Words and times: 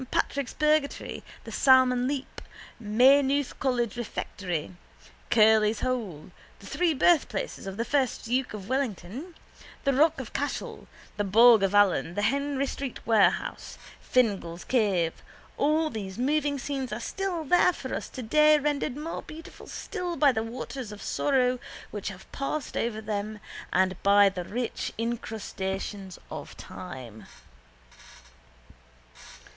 Patrick's 0.09 0.55
Purgatory, 0.55 1.23
the 1.43 1.51
Salmon 1.51 2.07
Leap, 2.07 2.41
Maynooth 2.79 3.59
college 3.59 3.97
refectory, 3.97 4.71
Curley's 5.29 5.81
hole, 5.81 6.31
the 6.57 6.65
three 6.65 6.95
birthplaces 6.95 7.67
of 7.67 7.77
the 7.77 7.85
first 7.85 8.25
duke 8.25 8.55
of 8.55 8.67
Wellington, 8.67 9.35
the 9.83 9.93
rock 9.93 10.19
of 10.19 10.33
Cashel, 10.33 10.87
the 11.17 11.23
bog 11.23 11.61
of 11.61 11.75
Allen, 11.75 12.15
the 12.15 12.23
Henry 12.23 12.65
Street 12.65 12.99
Warehouse, 13.05 13.77
Fingal's 13.99 14.63
Cave—all 14.63 15.91
these 15.91 16.17
moving 16.17 16.57
scenes 16.57 16.91
are 16.91 16.99
still 16.99 17.43
there 17.43 17.71
for 17.71 17.93
us 17.93 18.09
today 18.09 18.57
rendered 18.57 18.97
more 18.97 19.21
beautiful 19.21 19.67
still 19.67 20.15
by 20.15 20.31
the 20.31 20.41
waters 20.41 20.91
of 20.91 21.03
sorrow 21.03 21.59
which 21.91 22.07
have 22.09 22.31
passed 22.31 22.75
over 22.75 23.01
them 23.01 23.39
and 23.71 24.01
by 24.01 24.29
the 24.29 24.43
rich 24.45 24.93
incrustations 24.97 26.17
of 26.31 26.57
time. 26.57 27.27